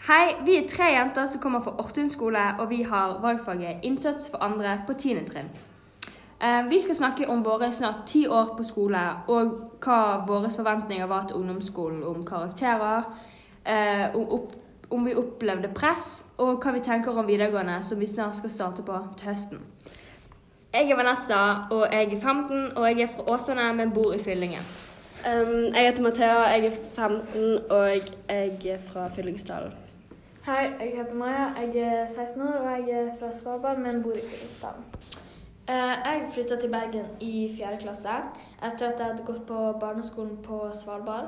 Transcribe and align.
Hei, 0.00 0.30
vi 0.46 0.54
er 0.56 0.68
tre 0.68 0.86
jenter 0.94 1.26
som 1.28 1.42
kommer 1.42 1.60
fra 1.60 1.74
Ortun 1.76 2.06
skole, 2.08 2.40
og 2.58 2.70
vi 2.70 2.78
har 2.88 3.18
valgfaget 3.20 3.82
innsats 3.84 4.30
for 4.32 4.40
andre 4.40 4.78
på 4.86 4.94
10. 4.94 5.26
trinn. 5.28 5.50
Eh, 6.40 6.68
Vi 6.70 6.80
skal 6.80 6.96
snakke 6.96 7.28
om 7.28 7.44
våre 7.44 7.72
snart 7.72 8.06
ti 8.06 8.26
år 8.26 8.54
på 8.56 8.64
skole, 8.64 9.00
og 9.28 9.50
hva 9.84 10.24
våre 10.26 10.50
forventninger 10.50 11.06
var 11.06 11.26
til 11.26 11.36
ungdomsskolen 11.36 12.02
om 12.02 12.24
karakterer, 12.26 13.04
eh, 13.66 14.16
om, 14.90 15.04
vi 15.04 15.14
opplevde 15.14 15.68
press, 15.74 16.24
og 16.38 16.64
hva 16.64 16.72
vi 16.72 16.80
tenker 16.80 17.18
om 17.18 17.26
videregående, 17.26 17.82
som 17.82 18.00
vi 18.00 18.06
snart 18.06 18.36
skal 18.36 18.50
starte 18.50 18.82
på 18.82 18.96
til 19.18 19.28
høsten. 19.28 19.58
Jeg 20.72 20.90
er 20.90 20.96
Vanessa, 20.96 21.66
og 21.70 21.92
jeg 21.92 22.12
er 22.12 22.20
15, 22.20 22.76
og 22.76 22.88
jeg 22.88 23.00
er 23.00 23.06
fra 23.06 23.34
Åsane, 23.34 23.76
men 23.76 23.92
bor 23.92 24.12
i 24.14 24.18
Fyllingen. 24.18 24.64
Jeg 25.74 25.86
heter 25.86 26.02
Mathea, 26.02 26.48
jeg 26.48 26.64
er 26.64 26.76
15 26.94 27.58
og 27.70 27.88
jeg 28.28 28.66
er 28.66 28.78
fra 28.92 29.08
Fyllingsdalen. 29.08 29.89
Hei, 30.46 30.72
jeg 30.80 30.92
heter 30.96 31.14
Maja. 31.14 31.46
Jeg 31.60 31.76
er 31.76 32.06
16 32.06 32.42
år 32.42 32.46
og 32.52 32.88
jeg 32.88 32.98
er 32.98 33.10
fra 33.20 33.32
Svalbard, 33.32 33.78
men 33.78 34.02
bor 34.02 34.12
i 34.12 34.22
Fyllingsdalen. 34.30 34.84
Eh, 35.68 35.96
Jeg 36.04 36.22
flytta 36.34 36.56
til 36.60 36.70
Bergen 36.70 37.06
i 37.20 37.56
4. 37.58 37.76
klasse 37.80 38.14
etter 38.62 38.86
at 38.88 38.98
jeg 38.98 39.06
hadde 39.06 39.26
gått 39.26 39.42
på 39.46 39.58
barneskolen 39.80 40.38
på 40.42 40.60
Svalbard. 40.72 41.24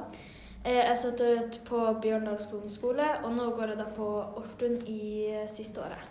Eh, 0.64 0.72
Jeg 0.88 0.98
satte 0.98 1.28
ut 1.38 1.60
på 1.68 1.82
Bjørndalsskolen 2.02 2.70
skole, 2.70 3.04
og 3.24 3.32
nå 3.36 3.50
går 3.50 3.66
jeg 3.74 3.78
da 3.78 3.84
på 3.96 4.08
Ortun 4.36 4.78
i 4.86 5.26
eh, 5.34 5.48
siste 5.54 5.80
året. 5.80 6.08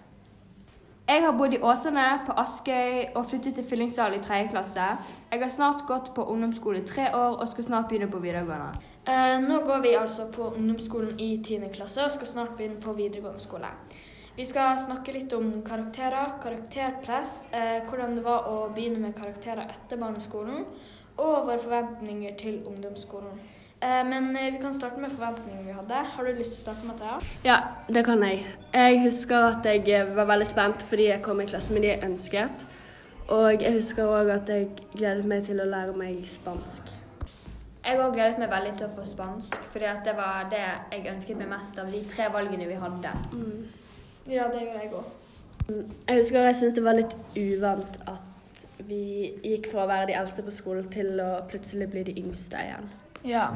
Jeg 1.09 1.21
har 1.25 1.31
bodd 1.37 1.53
i 1.53 1.59
Åsane, 1.61 2.05
på 2.25 2.31
Askøy 2.37 3.15
og 3.15 3.25
flyttet 3.25 3.55
til 3.55 3.63
Fyllingsdal 3.63 4.13
i 4.13 4.21
3. 4.23 4.47
klasse. 4.51 4.85
Jeg 5.31 5.41
har 5.41 5.49
snart 5.49 5.87
gått 5.87 6.13
på 6.15 6.23
ungdomsskole 6.23 6.77
i 6.83 6.85
tre 6.85 7.09
år 7.15 7.41
og 7.41 7.47
skal 7.47 7.63
snart 7.63 7.87
begynne 7.89 8.11
på 8.11 8.19
videregående. 8.19 8.90
Eh, 9.07 9.39
Nå 9.41 9.61
går 9.65 9.79
vi 9.81 9.95
altså 9.95 10.27
på 10.31 10.51
ungdomsskolen 10.53 11.19
i 11.19 11.31
tiende 11.45 11.69
klasse 11.73 12.03
og 12.05 12.11
skal 12.13 12.27
snart 12.27 12.57
begynne 12.57 12.81
på 12.81 12.93
videregående 12.93 13.41
skole. 13.41 13.71
Vi 14.35 14.45
skal 14.45 14.77
snakke 14.79 15.11
litt 15.15 15.33
om 15.33 15.47
karakterer, 15.65 16.35
karakterpress, 16.43 17.47
eh, 17.51 17.81
hvordan 17.89 18.15
det 18.15 18.23
var 18.23 18.45
å 18.47 18.69
begynne 18.75 19.01
med 19.01 19.15
karakterer 19.17 19.65
etter 19.73 19.97
barneskolen, 19.97 20.65
og 21.17 21.47
våre 21.47 21.57
forventninger 21.59 22.37
til 22.37 22.61
ungdomsskolen. 22.65 23.41
Eh, 23.81 24.03
Men 24.05 24.35
eh, 24.37 24.51
vi 24.53 24.61
kan 24.61 24.73
starte 24.73 25.01
med 25.01 25.11
forventningene 25.11 25.65
vi 25.65 25.73
hadde. 25.73 26.05
Har 26.13 26.23
du 26.23 26.33
lyst 26.33 26.53
til 26.53 26.61
å 26.61 26.63
starte, 26.67 26.87
Mathea? 26.87 27.19
Ja, 27.43 27.57
det 27.89 28.05
kan 28.05 28.21
jeg. 28.23 28.45
Jeg 28.73 29.01
husker 29.01 29.49
at 29.49 29.65
jeg 29.65 30.15
var 30.15 30.25
veldig 30.29 30.47
spent 30.47 30.81
fordi 30.83 31.09
jeg 31.09 31.21
kom 31.25 31.41
i 31.41 31.45
klasse 31.49 31.73
med 31.73 31.81
de 31.81 31.87
jeg 31.95 32.03
ønsket. 32.05 32.65
Og 33.29 33.61
jeg 33.61 33.73
husker 33.73 34.05
òg 34.05 34.29
at 34.29 34.49
jeg 34.49 34.69
gledet 34.93 35.25
meg 35.25 35.43
til 35.43 35.59
å 35.59 35.65
lære 35.65 35.97
meg 35.97 36.21
spansk. 36.27 37.00
Jeg 37.81 37.97
òg 37.97 38.13
gledet 38.13 38.37
meg 38.37 38.51
veldig 38.51 38.73
til 38.77 38.85
å 38.85 38.93
få 38.93 39.03
spansk, 39.09 39.55
fordi 39.71 39.87
at 39.89 40.03
det 40.05 40.13
var 40.17 40.49
det 40.51 40.61
jeg 40.61 41.07
ønsket 41.15 41.39
meg 41.39 41.49
mest 41.49 41.79
av 41.81 41.89
de 41.89 42.01
tre 42.11 42.27
valgene 42.33 42.67
vi 42.69 42.77
hadde. 42.77 43.13
Ja, 44.29 44.45
det 44.53 44.61
gjør 44.61 44.77
jeg 44.77 44.91
òg. 44.93 45.07
Jeg 45.71 46.19
husker 46.19 46.45
jeg 46.45 46.59
syntes 46.59 46.77
det 46.77 46.85
var 46.85 46.99
litt 46.99 47.15
uvant 47.37 47.97
at 48.11 48.65
vi 48.85 49.31
gikk 49.41 49.71
fra 49.71 49.85
å 49.85 49.89
være 49.89 50.11
de 50.11 50.17
eldste 50.19 50.45
på 50.45 50.53
skolen 50.53 50.89
til 50.93 51.17
å 51.23 51.31
plutselig 51.49 51.89
bli 51.93 52.05
de 52.05 52.17
yngste 52.21 52.61
igjen. 52.61 52.89
Ja. 53.23 53.47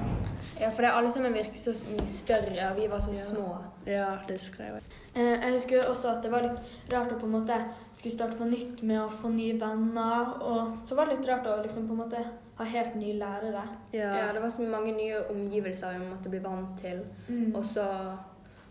Ja, 0.59 0.69
for 0.69 0.81
det 0.81 0.91
alle 0.93 1.11
sammen 1.11 1.33
virket 1.33 1.59
så 1.59 1.71
mye 1.89 2.05
større, 2.05 2.69
og 2.71 2.75
vi 2.81 2.87
var 2.91 2.99
så 2.99 3.11
Ja. 3.11 3.17
små. 3.17 3.57
Ja, 3.87 4.17
det 4.27 4.39
skrev 4.41 4.65
jeg. 4.73 4.81
Eh, 5.15 5.43
Jeg 5.45 5.53
husker 5.53 5.79
også 5.89 6.09
at 6.17 6.23
det 6.23 6.31
var 6.31 6.41
litt 6.41 6.59
rart 6.93 7.11
å 7.11 7.19
på 7.19 7.25
en 7.25 7.31
måte 7.31 7.57
skulle 7.97 8.13
starte 8.17 8.37
på 8.37 8.45
nytt 8.49 8.83
med 8.83 8.99
å 9.01 9.09
få 9.09 9.29
nye 9.29 9.53
venner. 9.59 10.41
Og 10.41 10.77
så 10.85 10.95
var 10.95 11.05
det 11.05 11.17
litt 11.17 11.27
rart 11.29 11.45
å 11.47 11.61
liksom 11.63 11.87
på 11.87 11.91
en 11.93 11.97
måte 12.09 12.25
ha 12.57 12.63
helt 12.65 12.95
nye 12.95 13.13
lærere. 13.19 13.63
Ja, 13.93 14.31
det 14.33 14.41
var 14.41 14.49
så 14.49 14.61
mange 14.61 14.93
nye 14.95 15.23
omgivelser 15.29 15.99
vi 15.99 16.05
måtte 16.05 16.29
bli 16.29 16.39
vant 16.39 16.79
til. 16.81 17.01
Mm. 17.29 17.55
Og 17.55 17.63
så 17.65 17.85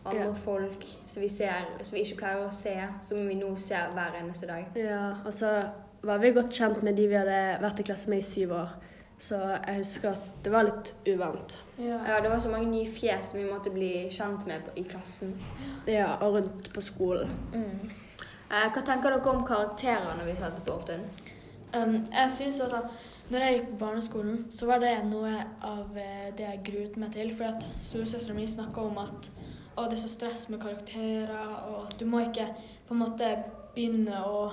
andre 0.07 0.25
Ja. 0.27 0.33
folk 0.33 0.85
som 1.07 1.23
vi, 1.23 1.29
ser, 1.29 1.65
som 1.83 1.97
vi 1.97 2.03
ikke 2.05 2.19
pleier 2.19 2.47
å 2.47 2.53
se, 2.53 2.89
som 3.09 3.29
vi 3.29 3.35
nå 3.35 3.57
ser 3.59 3.89
hver 3.95 4.13
eneste 4.23 4.47
dag. 4.47 4.65
Ja, 4.77 5.15
og 5.25 5.33
så 5.33 5.65
var 6.03 6.19
vi 6.19 6.31
godt 6.33 6.51
kjent 6.53 6.83
med 6.83 6.97
de 6.97 7.07
vi 7.09 7.15
hadde 7.15 7.59
vært 7.61 7.81
i 7.81 7.83
klasse 7.83 8.09
med 8.11 8.19
i 8.19 8.23
syv 8.23 8.53
år. 8.53 8.69
Så 9.19 9.39
jeg 9.39 9.77
husker 9.79 10.11
at 10.11 10.45
det 10.45 10.53
var 10.53 10.67
litt 10.67 10.95
uvant. 11.07 11.63
Ja. 11.79 12.01
Ja, 12.09 12.21
det 12.21 12.31
var 12.31 12.39
så 12.43 12.51
mange 12.51 12.71
nye 12.71 12.91
fjes 12.91 13.31
som 13.31 13.41
vi 13.41 13.47
måtte 13.49 13.71
bli 13.73 14.09
kjent 14.11 14.47
med 14.47 14.65
på- 14.67 14.75
i 14.77 14.83
klassen. 14.83 15.35
Ja, 15.87 16.17
og 16.21 16.35
rundt 16.35 16.73
på 16.75 16.81
skolen. 16.81 17.31
Mm. 17.55 17.91
Eh, 18.51 18.69
hva 18.73 18.83
tenker 18.85 19.11
dere 19.11 19.31
om 19.31 19.47
karakterer 19.47 20.17
når 20.19 20.25
vi 20.29 20.37
satte 20.37 20.61
på 20.61 20.73
Ortun? 20.73 21.07
Um, 21.75 22.05
jeg 22.13 22.31
synes 22.31 22.61
altså, 22.61 22.83
når 23.31 23.39
jeg 23.39 23.55
gikk 23.55 23.71
på 23.71 23.79
barneskolen, 23.79 24.47
så 24.51 24.67
var 24.67 24.79
det 24.79 24.93
noe 25.09 25.33
av 25.63 25.97
eh, 25.97 26.29
det 26.37 26.45
jeg 26.45 26.63
gruet 26.65 26.97
meg 26.97 27.13
til. 27.13 27.33
For 27.35 27.45
at 27.45 27.67
storesøstera 27.83 28.37
mi 28.37 28.47
snakka 28.47 28.81
om 28.81 28.99
at 28.99 29.31
å, 29.77 29.87
det 29.89 29.97
er 29.97 30.03
så 30.05 30.09
stress 30.13 30.49
med 30.53 30.61
karakterer, 30.63 31.49
og 31.69 31.87
at 31.89 31.97
du 31.99 32.05
må 32.07 32.21
ikke 32.21 32.47
på 32.87 32.95
en 32.95 33.01
måte 33.01 33.31
begynne 33.75 34.21
å 34.23 34.53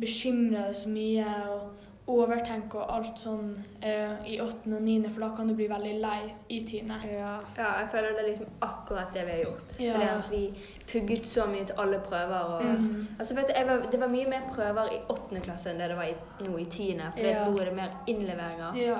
bekymre 0.00 0.68
deg 0.68 0.76
så 0.76 0.92
mye 0.92 1.26
og 1.50 1.88
overtenke 2.06 2.78
og 2.80 2.90
alt 2.96 3.18
sånn 3.20 3.50
eh, 3.82 4.16
i 4.26 4.38
åttende 4.42 4.76
og 4.80 4.82
niende, 4.82 5.10
for 5.12 5.20
da 5.20 5.28
kan 5.36 5.48
du 5.48 5.54
bli 5.54 5.66
veldig 5.70 5.92
lei 6.02 6.32
i 6.50 6.60
tiende. 6.66 6.96
Ja. 7.06 7.36
Ja, 7.56 7.68
jeg 7.80 7.88
føler 7.92 8.16
det 8.16 8.22
er 8.24 8.28
liksom 8.30 8.46
akkurat 8.66 9.12
det 9.14 9.24
vi 9.26 9.30
har 9.36 9.42
gjort. 9.44 9.76
Ja. 9.78 9.92
Fordi 9.92 10.08
at 10.08 10.30
vi 10.30 10.42
pugget 10.90 11.26
så 11.30 11.46
mye 11.46 11.64
til 11.68 11.74
alle 11.78 12.00
prøver. 12.00 12.38
Og, 12.56 12.64
Mm. 12.64 13.06
altså, 13.18 13.34
vet 13.34 13.46
du, 13.48 13.66
var, 13.66 13.86
det 13.90 14.00
var 14.00 14.08
mye 14.08 14.28
mer 14.28 14.42
prøver 14.54 14.92
i 14.92 15.00
åttende 15.08 15.40
klasse 15.44 15.70
enn 15.70 15.78
det 15.78 15.88
det 15.88 15.96
var 15.96 16.04
i, 16.10 16.14
nå 16.48 16.56
i 16.58 16.64
tiende. 16.64 17.12
For 17.16 17.26
Ja. 17.26 17.44
nå 17.48 17.58
er 17.60 17.64
det 17.64 17.74
mer 17.76 17.90
innleveringer. 18.06 18.74
Ja. 18.76 18.98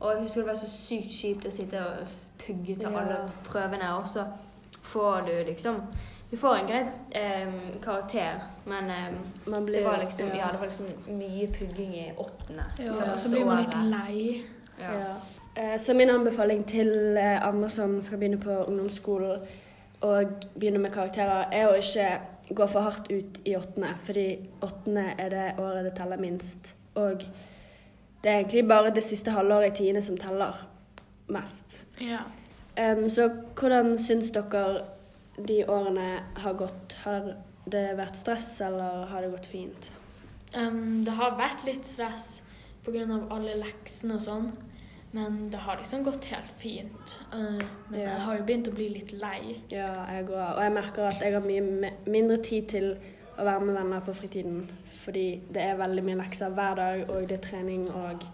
Og 0.00 0.12
jeg 0.14 0.22
husker 0.22 0.40
det 0.40 0.46
var 0.48 0.54
så 0.54 0.68
sykt 0.68 1.10
kjipt 1.10 1.46
å 1.46 1.50
sitte 1.50 1.80
og 1.80 2.06
pugge 2.38 2.74
til 2.76 2.86
alle 2.88 3.30
prøvene, 3.44 3.92
og 3.98 4.04
så 4.08 4.24
får 4.92 5.26
du 5.26 5.32
liksom 5.50 5.80
Du 6.30 6.36
får 6.36 6.56
en 6.56 6.66
grei 6.66 6.80
eh, 7.10 7.52
karakter, 7.82 8.40
men 8.64 8.90
eh, 8.90 9.12
Man 9.46 9.64
blir, 9.64 9.78
det 9.78 9.84
var 9.84 9.98
liksom 10.02 10.26
ja, 10.34 10.48
det 10.52 10.58
var 10.58 10.66
liksom 10.66 10.86
mye 11.18 11.46
pugging 11.54 11.92
i 11.94 12.12
åttende. 12.16 12.64
ja. 12.82 12.92
og 13.12 13.18
Så 13.18 13.30
blir 13.30 13.44
man 13.46 13.62
litt 13.62 13.76
lei. 13.90 14.42
Ja. 14.80 14.92
Ja. 14.98 15.12
Eh, 15.54 15.78
Så 15.80 15.94
min 15.94 16.10
anbefaling 16.10 16.64
til 16.68 17.16
eh, 17.16 17.46
andre 17.46 17.70
som 17.70 18.00
skal 18.02 18.18
begynne 18.18 18.40
på 18.42 18.50
ungdomsskolen 18.64 19.46
og 20.00 20.34
begynne 20.58 20.78
med 20.82 20.92
karakterer, 20.92 21.46
er 21.52 21.68
å 21.70 21.76
ikke 21.78 22.08
gå 22.54 22.66
for 22.68 22.80
hardt 22.84 23.06
ut 23.10 23.38
i 23.44 23.54
åttende, 23.56 23.94
fordi 24.04 24.26
åttende 24.62 25.06
er 25.18 25.30
det 25.32 25.46
året 25.58 25.84
det 25.84 25.94
teller 25.96 26.20
minst. 26.20 26.74
Og 26.94 27.22
det 28.22 28.30
er 28.32 28.40
egentlig 28.42 28.66
bare 28.68 28.90
det 28.94 29.04
siste 29.04 29.30
halvåret 29.30 29.72
i 29.72 29.76
tiende 29.84 30.02
som 30.02 30.18
teller 30.20 30.58
mest. 31.28 31.84
Ja. 32.00 32.18
Em, 32.76 33.02
så 33.10 33.28
hvordan 33.56 33.96
syns 33.98 34.30
dere 34.34 34.84
de 35.36 35.62
årene 35.68 36.20
har 36.42 36.56
gått? 36.58 36.96
Har 37.04 37.32
det 37.72 37.86
vært 37.98 38.16
stress, 38.20 38.60
eller 38.60 39.06
har 39.10 39.24
det 39.24 39.32
gått 39.32 39.48
fint? 39.50 39.90
Um, 40.56 41.04
det 41.04 41.12
har 41.18 41.36
vært 41.38 41.64
litt 41.66 41.84
stress 41.88 42.42
pga. 42.86 43.02
alle 43.30 43.56
leksene 43.58 44.14
og 44.14 44.22
sånn, 44.22 44.52
men 45.12 45.48
det 45.50 45.58
har 45.64 45.76
liksom 45.80 46.04
gått 46.06 46.28
helt 46.30 46.52
fint. 46.60 47.18
Uh, 47.32 47.58
men 47.90 48.00
Ja. 48.00 48.10
jeg 48.10 48.20
har 48.20 48.36
jo 48.38 48.44
begynt 48.44 48.68
å 48.68 48.74
bli 48.74 48.88
litt 48.88 49.12
lei. 49.12 49.56
Ja, 49.70 50.06
jeg 50.12 50.28
òg. 50.28 50.56
Og 50.56 50.62
jeg 50.62 50.72
merker 50.72 51.08
at 51.08 51.20
jeg 51.20 51.32
har 51.32 51.40
mye 51.40 51.92
mindre 52.06 52.38
tid 52.42 52.68
til 52.68 52.96
å 53.38 53.44
være 53.44 53.60
med 53.64 53.74
venner 53.74 54.00
på 54.00 54.14
fritiden. 54.14 54.68
Fordi 55.02 55.40
det 55.52 55.62
er 55.62 55.76
veldig 55.76 56.04
mye 56.04 56.16
lekser 56.22 56.50
hver 56.50 56.74
dag, 56.76 57.10
og 57.10 57.28
det 57.28 57.38
er 57.38 57.48
trening 57.48 57.88
og 57.90 58.24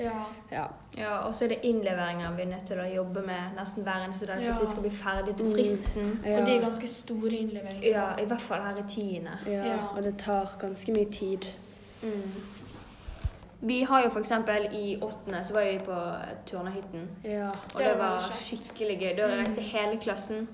Ja. 0.00 0.24
ja. 0.52 0.64
Ja, 0.98 1.16
og 1.26 1.34
så 1.34 1.44
er 1.44 1.48
det 1.48 1.58
innleveringer 1.62 2.32
vi 2.36 2.42
er 2.42 2.46
nødt 2.46 2.66
til 2.66 2.76
å 2.80 2.86
jobbe 2.94 3.22
med 3.26 3.56
nesten 3.58 3.82
hver 3.84 4.04
eneste 4.06 4.26
dag 4.26 4.36
for 4.36 4.42
Ja. 4.44 4.54
at 4.54 4.60
vi 4.60 4.66
skal 4.70 4.82
bli 4.82 4.90
ferdig 4.90 5.36
til 5.36 5.46
Mm. 5.46 5.52
fristen. 5.52 6.20
Ja, 6.26 6.40
Og 6.40 6.46
de 6.46 6.56
er 6.56 6.60
ganske 6.60 6.86
store 6.86 7.30
innleveringer. 7.36 7.90
Ja, 7.90 8.06
i 8.22 8.24
hvert 8.26 8.40
fall 8.40 8.62
her 8.62 8.76
i 8.76 8.88
tiende. 8.88 9.38
ja, 9.46 9.64
Ja. 9.64 9.76
og 9.96 10.02
det 10.02 10.16
tar 10.18 10.56
ganske 10.58 10.92
mye 10.92 11.10
tid. 11.12 11.46
Mm. 12.02 12.32
Vi 13.62 13.82
har 13.82 14.02
jo 14.02 14.08
for 14.10 14.20
eksempel 14.20 14.68
i 14.72 14.98
åttende 15.02 15.44
så 15.44 15.52
var 15.54 15.64
vi 15.72 15.78
på 15.78 15.96
Turnahytten. 16.46 17.08
Ja. 17.24 17.48
Og 17.48 17.78
Det 17.78 17.98
var 17.98 18.18
skikkelig 18.20 18.98
gøy. 19.00 19.16
Da 19.16 19.26
reiste 19.26 19.60
hele 19.60 19.96
klassen. 20.00 20.48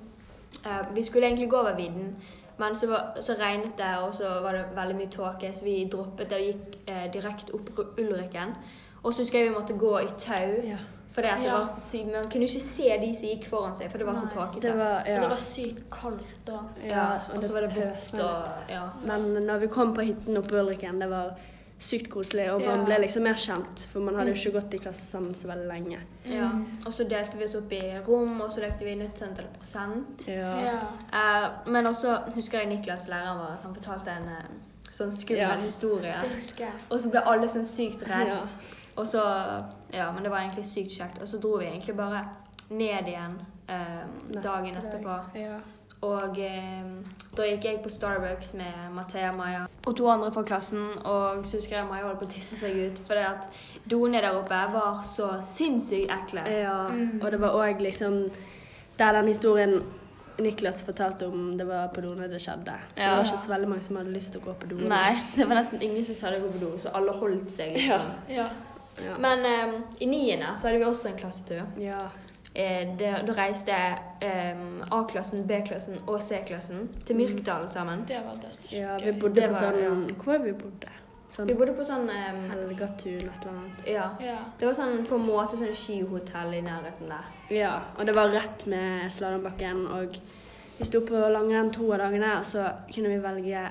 Eh, 0.67 0.95
vi 0.95 1.03
skulle 1.03 1.27
egentlig 1.27 1.51
gå 1.51 1.57
over 1.57 1.77
vidden, 1.77 2.17
men 2.59 2.75
så, 2.75 2.87
var, 2.87 3.17
så 3.21 3.35
regnet 3.39 3.77
det, 3.79 3.99
og 4.03 4.15
så 4.15 4.41
var 4.43 4.53
det 4.53 4.65
veldig 4.75 4.97
mye 4.97 5.07
tåke, 5.11 5.53
så 5.55 5.65
vi 5.65 5.89
droppet 5.93 6.31
det 6.31 6.39
og 6.39 6.45
gikk 6.45 6.79
eh, 6.89 7.13
direkte 7.13 7.55
opp 7.55 7.71
Ulriken. 7.99 8.55
Og 9.07 9.15
så 9.15 9.23
husker 9.23 9.39
jeg 9.39 9.49
vi 9.51 9.55
måtte 9.55 9.77
gå 9.79 9.93
i 10.03 10.09
tau, 10.19 10.53
ja. 10.67 10.77
fordi 11.15 11.29
at 11.31 11.39
det 11.39 11.47
Ja. 11.47 11.59
var 11.61 11.67
så 11.71 11.81
sykt. 11.81 12.11
Man 12.13 12.27
kunne 12.31 12.45
ikke 12.49 12.61
se 12.61 12.89
de 13.01 13.11
som 13.15 13.29
gikk 13.29 13.45
foran 13.49 13.75
seg, 13.79 13.91
for 13.91 13.99
det 14.03 14.07
var 14.07 14.15
så 14.19 14.25
Nei. 14.27 14.35
tåkete. 14.35 14.61
Det 14.67 14.73
var 14.77 15.05
ja. 15.07 15.21
det 15.23 15.29
var 15.31 15.39
sykt 15.39 15.85
kaldt 15.91 16.41
da. 16.47 16.59
Ja, 16.85 17.05
og 17.35 17.45
så 17.45 17.53
var 17.55 17.61
det 17.61 17.77
vått 17.77 18.19
og 18.21 18.71
ja. 18.73 18.89
Men 19.07 19.47
når 19.47 19.59
vi 19.63 19.67
kom 19.69 19.95
på 19.95 20.03
hytten 20.09 20.37
oppe 20.37 20.49
på 20.51 20.59
Ulriken, 20.65 20.99
det 21.01 21.09
var 21.11 21.37
sykt 21.79 22.11
koselig, 22.11 22.51
og 22.53 22.63
man 22.67 22.85
ble 22.87 22.99
liksom 23.05 23.23
mer 23.23 23.35
kjent. 23.37 23.87
For 23.93 24.01
man 24.01 24.15
hadde 24.17 24.31
jo 24.33 24.35
Mm. 24.35 24.41
ikke 24.41 24.61
gått 24.61 24.75
i 24.75 24.79
klasse 24.79 25.07
sammen 25.11 25.35
så 25.35 25.47
veldig 25.49 25.69
lenge. 25.69 25.99
ja. 26.27 26.51
Og 26.87 26.93
så 26.93 27.05
delte 27.09 27.37
vi 27.39 27.45
oss 27.45 27.55
opp 27.55 27.73
i 27.73 27.83
rom, 28.09 28.41
og 28.41 28.51
så 28.53 28.61
lekte 28.61 28.85
vi 28.85 28.95
nødsendt 28.95 29.39
eller 29.39 29.51
prosent. 29.59 30.27
Ja. 30.29 30.57
Ja. 30.61 30.79
Eh, 31.13 31.51
men 31.67 31.87
også 31.87 32.19
husker 32.35 32.59
jeg 32.59 32.69
Niklas, 32.69 33.09
læreren 33.09 33.39
vår, 33.39 33.57
som 33.57 33.75
fortalte 33.75 34.11
en 34.11 34.29
uh, 34.29 34.91
sånn 34.91 35.13
skummel 35.13 35.37
Ja. 35.43 35.57
historie. 35.57 36.15
Det 36.23 36.59
jeg. 36.59 36.73
Og 36.91 36.99
så 37.01 37.11
ble 37.11 37.21
alle 37.27 37.47
sånn 37.49 37.65
sykt 37.65 38.03
redd. 38.09 38.41
Ja. 38.97 39.01
Og 39.01 39.07
så 39.07 39.23
Ja, 39.93 40.11
men 40.13 40.23
det 40.25 40.31
var 40.31 40.39
egentlig 40.41 40.67
sykt 40.67 40.91
kjekt. 40.97 41.23
Og 41.23 41.29
så 41.29 41.39
dro 41.39 41.57
vi 41.59 41.67
egentlig 41.67 41.97
bare 41.97 42.25
ned 42.71 43.07
igjen 43.09 43.39
eh, 43.69 44.05
dagen 44.43 44.75
dag. 44.75 44.85
etterpå. 44.85 45.17
Ja. 45.39 45.59
og 46.03 46.39
eh, 46.39 46.83
da 47.37 47.43
gikk 47.47 47.65
jeg 47.65 47.81
på 47.83 47.89
Starbucks 47.89 48.55
med 48.55 48.91
Mathea 48.95 49.31
og 49.31 49.37
Maja 49.39 49.67
og 49.87 49.97
to 49.97 50.09
andre 50.11 50.33
fra 50.33 50.43
klassen. 50.43 50.89
Og 51.05 51.47
så 51.47 51.57
husker 51.57 51.77
jeg 51.77 51.87
Maja 51.89 52.05
holdt 52.09 52.19
på 52.19 52.27
å 52.27 52.33
tisse 52.33 52.57
seg 52.59 52.75
ut 52.89 52.99
fordi 53.07 53.23
at 53.23 53.47
doene 53.91 54.21
der 54.21 54.35
oppe 54.37 54.59
var 54.75 55.03
så 55.07 55.37
sinnssykt 55.43 56.11
ekle. 56.11 56.43
Ja, 56.51 56.89
og 57.23 57.31
det 57.33 57.41
var 57.41 57.55
òg 57.55 57.81
liksom 57.81 58.31
Der 58.99 59.13
den 59.13 59.29
historien 59.29 59.83
Niklas 60.39 60.83
fortalte 60.83 61.27
om 61.29 61.57
det 61.59 61.67
var 61.67 61.89
på 61.95 62.01
doene 62.01 62.29
det 62.29 62.41
skjedde. 62.43 62.75
Så 62.95 63.01
det 63.01 63.09
var 63.09 63.25
ikke 63.25 63.39
så 63.45 63.49
veldig 63.53 63.69
mange 63.69 63.83
som 63.83 63.97
hadde 63.97 64.11
lyst 64.13 64.33
til 64.33 64.41
å 64.41 64.45
gå 64.45 64.53
på 64.61 64.67
doene. 64.69 64.89
Nei, 64.89 65.15
det 65.37 65.47
var 65.49 65.55
nesten 65.57 65.81
ingen 65.83 66.05
som 66.05 66.17
hadde 66.27 66.41
gått 66.43 66.53
på 66.59 66.65
do, 66.65 66.73
så 66.83 66.93
alle 66.93 67.13
holdt 67.13 67.51
seg. 67.55 67.73
liksom. 67.73 68.11
Ja. 68.29 68.43
Ja. 68.43 68.49
Ja. 69.05 69.19
Men 69.19 69.45
eh, 69.45 69.75
i 70.01 70.07
niende 70.07 70.55
så 70.57 70.69
hadde 70.69 70.79
vi 70.79 70.85
også 70.85 71.09
en 71.13 71.19
klassetur. 71.19 71.63
ja. 71.79 72.09
Eh, 72.57 72.87
det, 72.97 73.11
da 73.27 73.33
reiste 73.37 73.73
eh, 74.25 74.57
A-klassen, 74.91 75.43
B-klassen 75.47 75.99
og 76.09 76.23
C-klassen 76.25 76.87
til 77.05 77.17
Myrkdal 77.19 77.67
sammen. 77.71 78.05
Det 78.09 78.17
var 78.25 78.39
dødsgøy. 78.41 78.79
ja, 78.79 78.95
vi 79.05 79.13
bodde 79.21 79.35
Det 79.35 79.49
på 79.51 79.53
var- 79.53 79.61
sånn 79.61 79.83
ja. 79.83 80.15
Hvor 80.23 80.33
var 80.33 80.39
vi 80.47 80.53
bodde? 80.53 80.89
Sånn 81.29 81.49
Vi 81.51 81.55
bodde 81.59 81.75
på 81.77 81.85
sånn 81.85 82.09
um, 82.09 82.51
Helgatun, 82.51 83.17
et 83.17 83.43
eller 83.43 83.53
annet. 83.53 83.85
Ja. 83.87 84.07
Ja. 84.25 84.39
Det 84.59 84.67
var 84.67 84.73
sånn 84.73 85.05
på 85.05 85.19
en 85.19 85.27
måte 85.27 85.57
sånn 85.59 85.75
skihotell 85.75 86.55
i 86.55 86.63
nærheten 86.63 87.09
der. 87.13 87.29
Ja, 87.53 87.75
og 87.99 88.07
det 88.07 88.15
var 88.17 88.29
rett 88.33 88.65
med 88.67 89.13
slalåmbakken. 89.13 89.85
Og 89.99 90.17
vi 90.79 90.85
sto 90.89 91.01
på 91.05 91.29
langrenn 91.37 91.71
to 91.77 91.93
av 91.93 91.99
dagene, 92.07 92.39
og 92.39 92.47
så 92.47 92.71
kunne 92.95 93.09
vi 93.13 93.19
velge 93.19 93.67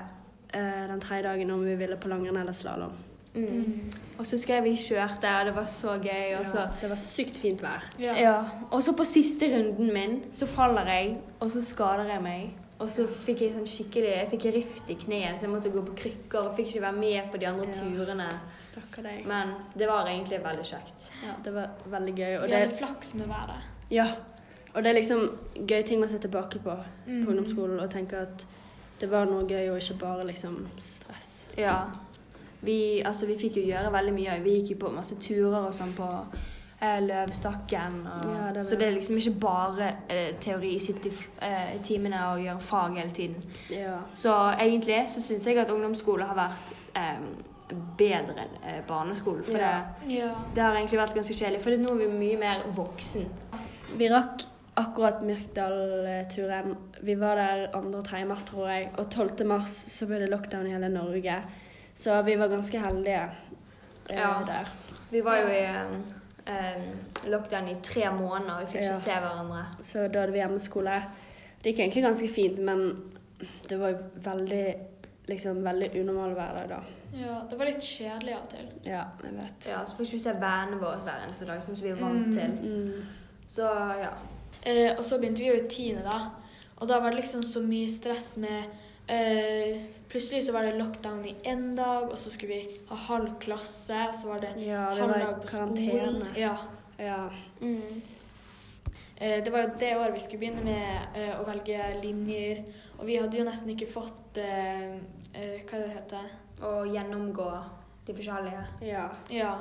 eh, 0.52 0.86
den 0.92 1.00
tredje 1.00 1.26
dagen 1.26 1.50
om 1.50 1.64
vi 1.64 1.74
ville 1.74 1.96
på 1.96 2.08
langrenn 2.08 2.36
eller 2.36 2.52
slalåm. 2.52 2.92
Mm. 3.36 3.92
Og 4.18 4.24
så 4.26 4.36
husker 4.36 4.54
jeg 4.54 4.64
vi 4.64 4.76
kjørte, 4.80 5.28
og 5.40 5.46
det 5.46 5.54
var 5.54 5.64
så 5.68 5.96
gøy. 6.00 6.38
Og 6.40 6.46
så, 6.46 6.58
Ja, 6.60 6.68
det 6.80 6.88
var 6.90 6.96
sykt 6.96 7.36
fint 7.38 7.60
vær. 7.62 7.84
Ja. 8.00 8.14
ja. 8.20 8.36
og 8.70 8.82
så 8.82 8.92
på 8.96 9.04
siste 9.04 9.46
runden 9.52 9.92
min 9.92 10.22
så 10.32 10.46
faller 10.46 10.86
jeg, 10.88 11.18
og 11.40 11.50
så 11.50 11.60
skader 11.64 12.04
jeg 12.14 12.22
meg. 12.22 12.54
Og 12.78 12.90
så 12.92 13.06
fikk 13.08 13.40
jeg 13.40 13.52
sånn 13.54 13.64
skikkelig 13.66 14.08
Jeg 14.10 14.28
fikk 14.30 14.42
rift 14.54 14.90
i 14.90 14.94
kneet, 15.00 15.38
så 15.40 15.46
jeg 15.46 15.50
måtte 15.54 15.70
gå 15.72 15.80
på 15.86 15.94
krykker 15.96 16.38
og 16.50 16.56
fikk 16.56 16.66
ikke 16.74 16.82
være 16.82 16.92
med 16.98 17.30
på 17.32 17.38
de 17.40 17.46
andre 17.46 17.66
Ja. 17.66 17.72
turene. 17.72 18.26
Deg. 19.02 19.26
Men 19.26 19.54
det 19.78 19.86
var 19.88 20.06
egentlig 20.06 20.42
veldig 20.44 20.64
kjekt. 20.64 21.10
Ja, 21.24 21.32
det 21.44 21.54
var 21.54 21.68
veldig 21.86 22.14
gøy. 22.14 22.36
Og 22.36 22.42
Vi 22.42 22.48
det, 22.50 22.58
hadde 22.58 22.76
flaks 22.76 23.14
med 23.14 23.26
været. 23.26 23.62
ja, 23.90 24.06
og 24.74 24.82
det 24.84 24.90
er 24.90 24.94
liksom 24.94 25.30
gøy 25.66 25.82
ting 25.86 26.02
å 26.04 26.08
se 26.08 26.18
tilbake 26.18 26.58
på 26.58 26.76
Mm. 27.06 27.24
på 27.24 27.30
ungdomsskolen 27.30 27.80
og 27.80 27.90
tenke 27.90 28.16
at 28.16 28.44
det 29.00 29.10
var 29.10 29.24
noe 29.24 29.44
gøy 29.48 29.70
og 29.70 29.78
ikke 29.80 29.98
bare 29.98 30.26
liksom 30.26 30.68
stress. 30.80 31.48
Ja. 31.58 31.84
Vi, 32.62 33.02
altså, 33.04 33.26
vi 33.26 33.36
fikk 33.38 33.56
jo 33.60 33.66
gjøre 33.68 33.92
veldig 33.92 34.12
mye. 34.14 34.36
Vi 34.42 34.50
gikk 34.60 34.70
jo 34.70 34.76
på 34.86 34.92
masse 34.94 35.16
turer 35.20 35.66
og 35.68 35.74
sånn 35.74 35.92
på 35.96 36.06
eh, 36.80 37.00
Løvstakken. 37.04 37.98
Og, 38.14 38.30
Ja, 38.34 38.52
det 38.52 38.64
Så 38.66 38.76
det 38.76 38.88
er 38.88 38.96
liksom 38.96 39.16
ikke 39.16 39.40
bare 39.40 39.90
eh, 40.08 40.34
teori, 40.40 40.78
sitte 40.78 41.08
i 41.08 41.12
eh, 41.42 41.76
timene 41.84 42.22
og 42.32 42.40
gjøre 42.44 42.60
fag 42.60 42.96
hele 42.98 43.10
tiden. 43.10 43.36
Ja. 43.70 43.98
Så 44.14 44.32
egentlig 44.60 45.04
så 45.08 45.20
syns 45.22 45.46
jeg 45.46 45.58
at 45.58 45.70
ungdomsskole 45.70 46.24
har 46.24 46.34
vært 46.36 46.74
eh, 46.96 47.22
bedre 47.98 48.36
enn 48.46 48.58
eh, 48.64 48.82
barneskole. 48.88 49.44
For 49.44 49.58
Ja. 49.58 49.82
det, 50.02 50.12
Ja. 50.18 50.32
det 50.54 50.62
har 50.62 50.74
egentlig 50.76 51.00
vært 51.00 51.14
ganske 51.14 51.34
kjedelig, 51.34 51.60
for 51.60 51.70
nå 51.70 51.94
er 51.94 52.06
vi 52.06 52.18
mye 52.18 52.38
mer 52.38 52.62
voksen. 52.76 53.26
Vi 53.96 54.08
rakk 54.08 54.42
akkurat 54.76 55.22
Myrkdal-turen. 55.24 56.74
Vi 57.02 57.14
var 57.14 57.36
der 57.36 57.66
2. 57.72 57.94
og 57.98 58.04
3. 58.04 58.24
mars, 58.28 58.44
tror 58.44 58.68
jeg. 58.68 58.90
Og 58.98 59.10
12. 59.10 59.46
mars 59.46 59.84
så 59.88 60.06
ble 60.06 60.18
det 60.20 60.28
lockdown 60.30 60.66
i 60.66 60.74
hele 60.74 60.88
Norge. 60.92 61.38
Så 61.96 62.16
vi 62.26 62.34
var 62.36 62.48
ganske 62.52 62.78
heldige 62.82 63.22
eh, 64.10 64.16
Ja. 64.18 64.42
der. 64.46 64.68
Vi 65.10 65.20
var 65.24 65.36
jo 65.40 65.48
i 65.48 65.62
eh, 65.64 65.92
eh, 66.46 66.82
lockdown 67.30 67.68
i 67.72 67.76
tre 67.82 68.10
måneder, 68.12 68.60
vi 68.60 68.66
fikk 68.66 68.82
Ja. 68.84 68.90
ikke 68.92 69.00
se 69.00 69.12
hverandre. 69.22 69.64
Så 69.84 70.08
da 70.12 70.20
hadde 70.20 70.32
vi 70.32 70.38
hjemmeskole. 70.42 70.98
Det 71.62 71.72
gikk 71.72 71.80
egentlig 71.80 72.04
ganske 72.04 72.28
fint, 72.28 72.58
men 72.58 73.12
det 73.68 73.78
var 73.80 73.88
jo 73.94 73.98
veldig 74.24 74.74
liksom 75.28 75.62
veldig 75.64 75.88
unormal 76.00 76.34
hverdag 76.36 76.68
da. 76.68 76.80
ja. 77.18 77.40
Det 77.50 77.58
var 77.58 77.64
litt 77.66 77.82
kjedelig 77.82 78.34
av 78.36 78.42
og 78.44 78.48
til. 78.50 78.68
Ja, 78.84 79.04
jeg 79.24 79.32
vet. 79.40 79.68
Ja, 79.68 79.80
så 79.86 79.96
fikk 79.98 80.12
vi 80.12 80.18
se 80.22 80.32
vennene 80.32 80.78
våre 80.80 81.00
hver 81.02 81.24
eneste 81.26 81.46
dag, 81.48 81.62
sånn 81.64 81.76
som 81.76 81.86
vi 81.88 81.90
er 81.94 82.00
vant 82.02 82.32
til. 82.32 82.50
Mm. 82.62 83.06
Så 83.46 83.62
ja. 84.02 84.12
Eh, 84.62 84.92
og 84.98 85.04
så 85.04 85.18
begynte 85.18 85.42
vi 85.42 85.48
jo 85.48 85.54
i 85.54 85.68
tiende, 85.68 86.04
da. 86.04 86.30
Og 86.80 86.88
da 86.88 87.00
var 87.00 87.10
det 87.10 87.20
liksom 87.22 87.42
så 87.42 87.60
mye 87.62 87.88
stress 87.88 88.36
med 88.36 88.64
eh, 89.08 89.80
Plutselig 90.08 90.44
så 90.46 90.52
var 90.52 90.62
det 90.62 90.78
lockdown 90.78 91.24
i 91.26 91.34
én 91.44 91.74
dag, 91.76 92.10
og 92.10 92.18
så 92.18 92.30
skulle 92.30 92.54
vi 92.54 92.78
ha 92.88 92.96
halv 92.96 93.38
klasse, 93.40 94.08
og 94.08 94.14
så 94.14 94.28
var 94.28 94.38
det 94.44 94.52
Ja, 94.64 94.90
det 94.94 95.00
halv 95.02 95.12
var 95.12 95.18
dag 95.18 95.40
på 95.42 95.46
skolen. 95.46 96.26
Ja. 96.36 96.56
Ja. 96.98 97.28
Mm. 97.60 98.02
Eh, 99.16 99.44
det 99.44 99.52
var 99.52 99.62
jo 99.62 99.70
det 99.80 99.96
året 99.96 100.14
vi 100.14 100.20
skulle 100.20 100.38
begynne 100.38 100.64
med 100.64 101.16
eh, 101.16 101.32
å 101.40 101.44
velge 101.48 101.80
linjer, 102.02 102.64
og 102.98 103.06
vi 103.06 103.16
hadde 103.20 103.38
jo 103.38 103.44
nesten 103.44 103.70
ikke 103.72 103.88
fått 103.92 104.38
eh, 104.40 104.96
eh, 105.34 105.62
Hva 105.68 105.80
det 105.82 105.88
heter 105.92 106.30
Å 106.64 106.84
gjennomgå 106.88 107.50
de 108.06 108.14
forskjellige. 108.14 108.66
ja. 108.80 109.08
Ja. 109.30 109.56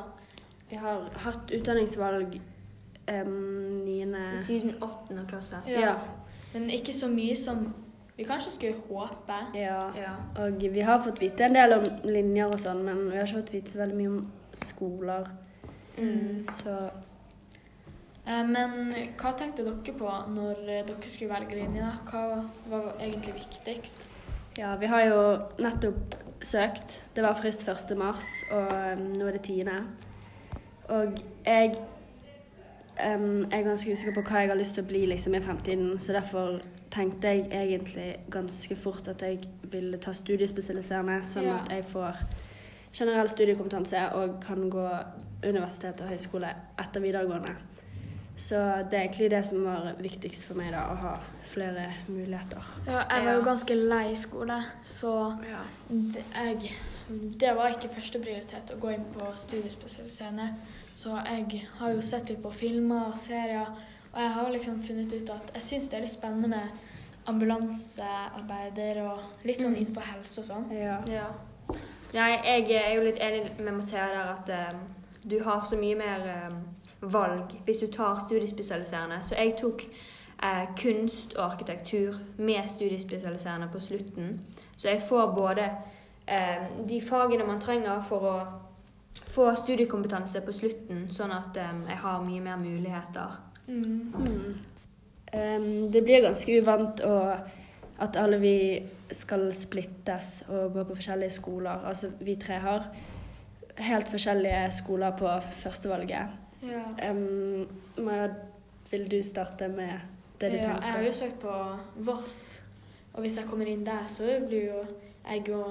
Vi 0.70 0.76
har 0.82 1.04
hatt 1.22 1.52
utdanningsvalg 1.54 2.40
um, 3.08 3.86
niende 3.86 4.40
Siden 4.42 4.80
åttende 4.82 5.26
klasse. 5.30 5.60
Ja. 5.68 5.80
Ja. 5.80 5.96
Men 6.54 6.70
ikke 6.74 6.94
så 6.94 7.08
mye 7.12 7.36
som 7.38 7.68
vi 8.16 8.24
kanskje 8.24 8.52
skulle 8.52 8.84
håpe. 8.90 9.40
ja. 9.54 9.80
Ja. 9.98 10.14
Og 10.44 10.62
vi 10.62 10.82
har 10.82 11.02
fått 11.04 11.22
vite 11.22 11.46
en 11.46 11.56
del 11.56 11.74
om 11.74 11.90
linjer 12.04 12.54
og 12.54 12.60
sånn, 12.60 12.84
men 12.86 13.10
vi 13.10 13.18
har 13.18 13.28
ikke 13.28 13.42
fått 13.42 13.54
vite 13.58 13.74
så 13.74 13.82
veldig 13.84 13.98
mye 13.98 14.14
om 14.14 14.22
skoler. 14.56 15.28
Mm. 15.98 16.48
Så 16.62 16.78
Eh, 18.26 18.42
men 18.50 18.90
hva 19.20 19.36
tenkte 19.38 19.62
dere 19.62 19.94
på 20.00 20.12
når 20.34 20.62
dere 20.66 20.96
skulle 21.06 21.34
velge 21.36 21.60
linje? 21.60 21.86
da? 21.86 21.92
Hva 22.10 22.46
var 22.72 22.94
egentlig 23.00 23.36
viktigst? 23.38 24.10
ja, 24.58 24.76
vi 24.80 24.88
har 24.88 25.02
jo 25.06 25.22
nettopp 25.60 26.16
søkt. 26.42 27.04
Det 27.16 27.24
var 27.24 27.36
frist 27.36 27.68
1. 27.68 27.98
mars, 27.98 28.26
og 28.52 28.72
um, 28.72 29.04
nå 29.18 29.28
er 29.28 29.32
det 29.32 29.42
10. 29.42 29.70
Og 30.96 31.18
jeg 31.46 31.76
um, 33.18 33.44
er 33.52 33.68
ganske 33.68 33.92
usikker 33.92 34.16
på 34.16 34.24
hva 34.30 34.46
jeg 34.46 34.50
har 34.54 34.60
lyst 34.60 34.78
til 34.78 34.86
å 34.86 34.88
bli 34.88 35.06
liksom, 35.12 35.36
i 35.36 35.44
fremtiden, 35.44 36.00
så 36.00 36.14
derfor 36.16 36.62
tenkte 36.96 37.28
jeg 37.28 37.46
egentlig 37.52 38.08
ganske 38.32 38.76
fort 38.80 39.08
at 39.12 39.22
jeg 39.22 39.40
ville 39.72 39.98
ta 40.02 40.14
studiespesialiserende, 40.16 41.20
sånn 41.28 41.44
Ja. 41.50 41.60
at 41.62 41.70
jeg 41.76 41.86
får 41.92 42.16
generell 42.96 43.30
studiekompetanse 43.30 44.06
og 44.16 44.38
kan 44.42 44.70
gå 44.72 44.90
universitet 45.44 46.02
og 46.02 46.08
høyskole 46.14 46.50
etter 46.80 47.02
videregående. 47.04 47.56
Så 48.38 48.58
det 48.92 48.98
er 49.00 49.04
egentlig 49.06 49.30
det 49.32 49.46
som 49.48 49.64
var 49.64 49.94
viktigst 50.04 50.44
for 50.44 50.58
meg, 50.60 50.72
da, 50.74 50.82
å 50.92 50.96
ha 51.00 51.14
flere 51.54 51.86
muligheter. 52.12 52.66
Ja, 52.88 53.04
jeg 53.10 53.26
var 53.26 53.34
jo 53.38 53.44
ganske 53.46 53.76
lei 53.76 54.16
skole, 54.20 54.58
så 54.84 55.12
det, 55.90 56.24
jeg, 56.36 56.72
det 57.40 57.54
var 57.56 57.70
ikke 57.78 57.94
førsteprioritet 57.96 58.74
å 58.76 58.80
gå 58.82 58.92
inn 58.92 59.06
på 59.14 59.30
studiespesialiserende. 59.40 60.50
Så 60.96 61.16
jeg 61.26 61.64
har 61.80 61.94
jo 61.96 62.02
sett 62.02 62.30
litt 62.30 62.42
på 62.44 62.52
filmer 62.52 63.12
og 63.14 63.18
serier, 63.18 63.72
og 64.16 64.22
jeg 64.22 64.32
har 64.32 64.52
liksom 64.52 64.82
funnet 64.84 65.14
ut 65.14 65.30
at 65.30 65.52
jeg 65.54 65.62
syns 65.62 65.88
det 65.92 65.98
er 65.98 66.02
litt 66.06 66.14
spennende 66.16 66.48
med 66.48 66.68
ambulansearbeider 67.28 69.02
og 69.04 69.20
litt 69.44 69.62
sånn 69.62 69.74
Mm. 69.74 69.80
innenfor 69.82 70.02
helse 70.02 70.42
og 70.42 70.46
sånn. 70.46 70.72
Ja. 70.72 71.00
Ja. 71.08 71.28
Nei, 72.14 72.40
jeg 72.44 72.72
er 72.72 72.96
jo 72.96 73.04
litt 73.04 73.20
enig 73.20 73.60
med 73.60 73.74
Mathea 73.74 74.08
der 74.08 74.34
at 74.34 74.50
eh, 74.50 74.80
du 75.30 75.44
har 75.44 75.66
så 75.66 75.76
mye 75.76 75.96
mer 75.96 76.28
eh, 76.28 76.50
valg 77.02 77.52
hvis 77.66 77.80
du 77.80 77.88
tar 77.88 78.20
studiespesialiserende. 78.20 79.24
Så 79.24 79.36
jeg 79.36 79.56
tok 79.58 79.82
uh, 80.44 80.66
kunst 80.78 81.36
og 81.36 81.52
arkitektur 81.52 82.16
med 82.38 82.70
studiespesialiserende 82.70 83.68
på 83.72 83.80
slutten. 83.80 84.40
Så 84.78 84.90
jeg 84.90 85.02
får 85.02 85.36
både 85.38 85.70
eh, 86.28 86.64
de 86.90 87.02
fagene 87.02 87.46
man 87.46 87.60
trenger 87.60 88.02
for 88.02 88.20
å 88.20 88.46
få 89.28 89.56
studiekompetanse 89.56 90.42
på 90.42 90.52
slutten, 90.52 91.08
sånn 91.12 91.32
at 91.32 91.56
jeg 91.56 91.98
har 91.98 92.24
mye 92.26 92.42
mer 92.42 92.58
muligheter. 92.58 93.38
Mm. 93.68 94.14
Mm. 94.14 94.56
Em, 95.34 95.92
det 95.92 96.04
blir 96.04 96.24
ganske 96.26 96.58
uvant 96.62 97.02
å, 97.06 97.16
at 98.00 98.18
alle 98.20 98.40
vi 98.40 98.58
skal 99.12 99.48
splittes 99.54 100.44
og 100.50 100.74
gå 100.76 100.84
på 100.84 100.98
forskjellige 101.00 101.38
skoler. 101.38 101.86
Altså 101.90 102.12
vi 102.20 102.38
tre 102.40 102.60
har 102.64 102.90
helt 103.78 104.12
forskjellige 104.12 104.72
skoler 104.72 105.16
på 105.20 105.32
førstevalget. 105.62 106.42
Ja. 106.66 107.12
Um, 107.12 107.68
Maja, 107.98 108.30
vil 108.92 109.12
du 109.12 109.24
starte 109.24 109.68
med 109.68 110.00
det 110.40 110.52
du 110.52 110.56
ja, 110.58 110.76
jeg 110.82 110.92
har 110.92 111.04
jo 111.04 111.12
søkt 111.16 111.40
på 111.40 111.52
Voss, 111.96 112.62
og 113.14 113.22
hvis 113.24 113.38
jeg 113.38 113.48
kommer 113.48 113.70
inn 113.72 113.86
der, 113.86 114.08
så 114.12 114.40
blir 114.48 114.72
jo 114.72 114.82
jeg 115.26 115.48
jo 115.48 115.62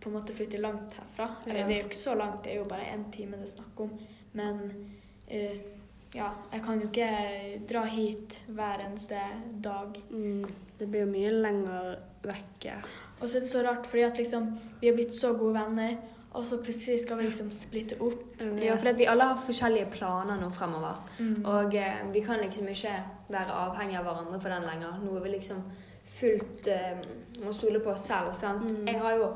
på 0.00 0.10
en 0.10 0.16
måte 0.16 0.34
flytte 0.34 0.58
langt 0.58 0.94
herfra. 0.94 1.28
Ja. 1.46 1.52
det 1.52 1.72
er 1.72 1.80
jo 1.80 1.88
ikke 1.88 1.96
så 1.96 2.14
langt, 2.14 2.44
det 2.44 2.52
er 2.52 2.56
jo 2.56 2.68
bare 2.68 2.92
én 2.94 3.04
time 3.12 3.36
det 3.36 3.48
er 3.48 3.52
snakk 3.56 3.80
om. 3.80 3.90
Men 4.32 4.60
eh, 5.28 5.58
ja, 6.14 6.30
jeg 6.52 6.62
kan 6.64 6.80
jo 6.80 6.88
ikke 6.88 7.08
dra 7.68 7.82
hit 7.90 8.38
hver 8.48 8.82
eneste 8.86 9.20
dag. 9.64 9.96
Mm, 10.10 10.44
det 10.78 10.88
blir 10.90 11.04
jo 11.04 11.10
mye 11.10 11.32
lenger 11.34 11.96
vekke. 12.26 12.76
Og 13.20 13.28
så 13.28 13.38
er 13.38 13.46
det 13.46 13.50
så 13.50 13.64
rart, 13.64 13.86
fordi 13.86 14.04
at 14.06 14.20
liksom 14.20 14.50
vi 14.80 14.90
er 14.90 14.96
blitt 14.96 15.14
så 15.14 15.32
gode 15.36 15.56
venner, 15.56 15.96
og 16.36 16.44
så 16.44 16.58
plutselig 16.60 17.00
skal 17.00 17.18
vi 17.18 17.28
liksom 17.30 17.50
splitte 17.54 17.96
opp. 18.04 18.40
Ja, 18.60 18.76
for 18.76 18.92
vi 18.92 19.08
alle 19.08 19.30
har 19.30 19.40
forskjellige 19.40 19.90
planer 19.94 20.40
nå 20.40 20.50
fremover. 20.52 20.98
Mm. 21.18 21.44
Og 21.44 21.74
eh, 21.74 22.02
vi 22.12 22.20
kan 22.20 22.42
liksom 22.42 22.68
ikke 22.68 22.96
være 23.32 23.60
avhengig 23.66 23.96
av 23.98 24.04
hverandre 24.04 24.40
for 24.40 24.52
den 24.52 24.66
lenger. 24.68 24.98
Nå 25.00 25.16
er 25.16 25.24
vi 25.24 25.32
liksom 25.32 25.62
fullt 26.16 26.68
eh, 26.68 27.00
må 27.44 27.54
stole 27.56 27.80
på 27.80 27.94
oss 27.94 28.04
selv. 28.10 28.34
sant? 28.36 28.68
Mm. 28.72 28.90
Jeg 28.92 29.00
har 29.00 29.16
jo 29.16 29.30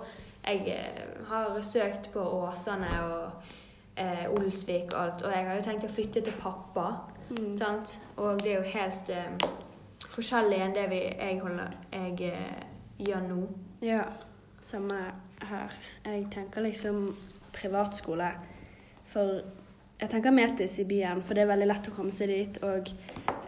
jeg 0.44 0.68
eh, 0.72 1.24
har 1.28 1.60
søkt 1.62 2.10
på 2.12 2.20
Åsane 2.20 2.90
og 3.04 3.50
eh, 3.96 4.26
Olsvik 4.30 4.92
og 4.94 5.00
alt, 5.04 5.22
og 5.22 5.32
jeg 5.32 5.46
har 5.46 5.58
jo 5.58 5.64
tenkt 5.64 5.86
å 5.88 5.92
flytte 5.92 6.20
til 6.26 6.36
pappa. 6.40 6.90
Mm. 7.30 7.56
sant? 7.56 8.00
Og 8.16 8.40
det 8.42 8.52
er 8.52 8.56
jo 8.58 8.72
helt 8.72 9.10
eh, 9.14 9.50
forskjellig 10.10 10.58
enn 10.64 10.74
det 10.74 10.88
vi, 10.90 11.00
jeg, 11.06 11.40
holder, 11.42 11.76
jeg 11.92 12.32
eh, 12.32 12.64
gjør 13.06 13.26
nå. 13.28 13.40
Ja, 13.86 14.04
samme 14.66 14.98
her. 15.42 15.76
Jeg 16.04 16.26
tenker 16.34 16.66
liksom 16.66 17.14
privatskole. 17.54 18.32
For 19.10 19.40
jeg 20.00 20.10
tenker 20.10 20.30
Metis 20.34 20.78
i 20.78 20.84
byen, 20.88 21.22
for 21.22 21.34
det 21.34 21.44
er 21.44 21.50
veldig 21.50 21.68
lett 21.70 21.88
å 21.90 21.94
komme 21.94 22.12
seg 22.14 22.30
dit. 22.32 22.60
Og 22.66 22.90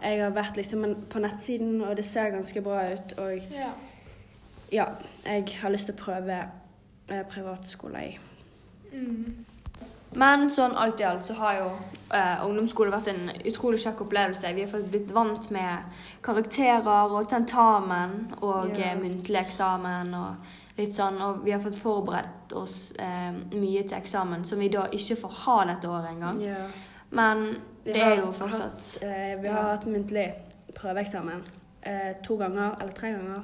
jeg 0.03 0.19
har 0.21 0.35
vært 0.35 0.59
liksom 0.59 0.83
på 1.09 1.21
nettsiden, 1.23 1.81
og 1.81 1.95
det 1.97 2.05
ser 2.05 2.33
ganske 2.35 2.61
bra 2.61 2.83
ut. 2.93 3.15
Og 3.17 3.53
Ja. 3.53 3.71
ja, 4.71 4.85
jeg 5.25 5.47
har 5.61 5.73
lyst 5.73 5.89
til 5.89 5.95
å 5.95 6.03
prøve 6.03 6.39
eh, 7.09 7.23
privatskole 7.29 8.05
i. 8.07 8.13
Mm. 8.93 9.45
Men 10.15 10.49
sånn 10.49 10.75
alt 10.77 10.99
i 10.99 11.03
alt 11.03 11.25
så 11.25 11.33
har 11.33 11.53
jo 11.57 11.69
eh, 12.13 12.43
ungdomsskole 12.45 12.91
vært 12.93 13.07
en 13.07 13.31
utrolig 13.49 13.79
kjekk 13.83 14.01
opplevelse. 14.05 14.51
Vi 14.55 14.61
har 14.61 14.69
faktisk 14.69 14.91
blitt 14.91 15.11
vant 15.15 15.47
med 15.51 15.83
karakterer 16.21 17.11
og 17.11 17.27
tentamen 17.29 18.33
og 18.41 18.77
Ja. 18.77 18.91
eh, 18.91 18.97
muntlig 18.99 19.39
eksamen 19.45 20.13
og 20.13 20.35
litt 20.77 20.93
sånn. 20.93 21.21
Og 21.21 21.43
vi 21.45 21.51
har 21.51 21.59
fått 21.59 21.77
forberedt 21.79 22.53
oss 22.53 22.93
eh, 22.99 23.31
mye 23.53 23.83
til 23.87 23.97
eksamen 23.97 24.43
som 24.45 24.59
vi 24.59 24.69
da 24.69 24.87
ikke 24.91 25.15
får 25.21 25.31
ha 25.45 25.57
dette 25.65 25.89
året 25.89 26.11
engang. 26.11 26.41
Yeah. 26.41 26.69
Men 27.11 27.57
det 27.85 27.97
er 27.97 28.15
jo 28.21 28.31
fortsatt 28.31 28.99
Hatt, 28.99 29.03
eh, 29.03 29.35
vi 29.41 29.47
Ja. 29.47 29.53
har 29.53 29.69
hatt 29.75 29.85
muntlig 29.85 30.33
prøveeksamen 30.75 31.43
eh, 31.83 32.13
to 32.23 32.37
ganger, 32.37 32.75
eller 32.81 32.93
tre 32.93 33.11
ganger. 33.11 33.43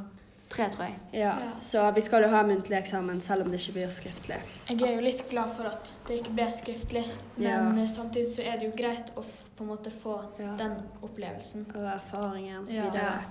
Tre, 0.49 0.69
tror 0.73 0.85
jeg. 0.85 0.95
Ja, 1.13 1.19
Ja. 1.39 1.51
Så 1.59 1.91
vi 1.95 2.01
skal 2.01 2.23
jo 2.23 2.29
ha 2.29 2.43
muntlig 2.43 2.77
eksamen 2.79 3.21
selv 3.21 3.45
om 3.45 3.51
det 3.51 3.59
ikke 3.61 3.73
blir 3.73 3.91
skriftlig. 3.93 4.37
Jeg 4.69 4.81
er 4.81 4.95
jo 4.95 5.01
litt 5.01 5.29
glad 5.29 5.49
for 5.55 5.69
at 5.69 5.93
det 6.07 6.17
ikke 6.21 6.33
ble 6.35 6.47
skriftlig, 6.51 7.05
men 7.37 7.47
Ja. 7.77 7.81
eh, 7.83 7.87
samtidig 7.87 8.27
så 8.27 8.41
er 8.45 8.57
det 8.59 8.65
jo 8.71 8.71
greit 8.83 9.11
å 9.15 9.23
på 9.57 9.61
en 9.63 9.67
måte 9.67 9.91
få 9.91 10.21
Ja. 10.39 10.55
den 10.57 10.75
opplevelsen. 11.03 11.65
Og 11.75 11.83
erfaringen 11.83 12.67
Ja. 12.69 12.83
videre. 12.89 13.23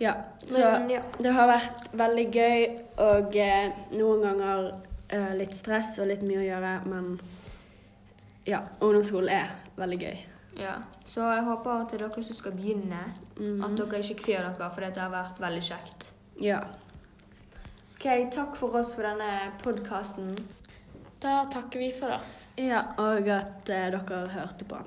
Ja, 0.00 0.14
så 0.38 0.58
Men, 0.78 0.90
ja. 0.90 1.00
det 1.22 1.32
har 1.32 1.46
vært 1.48 1.92
veldig 1.94 2.32
gøy 2.32 2.80
og 2.98 3.36
eh, 3.36 3.70
noen 3.92 4.22
ganger 4.22 4.72
eh, 5.10 5.34
litt 5.36 5.54
stress 5.54 5.98
og 5.98 6.06
litt 6.08 6.22
mye 6.22 6.38
å 6.38 6.48
gjøre, 6.48 6.86
men 6.86 7.20
ja, 8.46 8.60
ungdomsskolen 8.80 9.28
er 9.28 9.50
veldig 9.76 9.98
gøy. 10.00 10.18
Ja. 10.58 10.76
Så 11.08 11.24
jeg 11.34 11.44
håper 11.46 11.84
til 11.90 12.02
dere 12.04 12.24
som 12.24 12.38
skal 12.38 12.56
begynne, 12.56 13.02
mm. 13.38 13.60
at 13.64 13.76
dere 13.78 14.02
ikke 14.04 14.20
kvier 14.24 14.48
dere, 14.48 14.70
for 14.72 14.84
dette 14.84 15.02
har 15.02 15.12
vært 15.12 15.40
veldig 15.42 15.62
kjekt. 15.68 16.12
Ja. 16.42 16.62
Ok, 17.94 18.08
Takk 18.34 18.56
for 18.58 18.80
oss 18.80 18.94
for 18.96 19.06
denne 19.06 19.52
podkasten. 19.62 20.34
Da 21.22 21.44
takker 21.52 21.78
vi 21.78 21.92
for 21.94 22.10
oss. 22.16 22.48
ja. 22.58 22.82
Og 22.98 23.28
at 23.30 23.70
eh, 23.70 23.90
dere 23.92 24.24
hørte 24.34 24.66
på. 24.66 24.80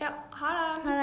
Ja, 0.00 0.12
ha 0.40 0.50
det. 0.56 0.82
Ha 0.84 0.90
det. 0.90 0.98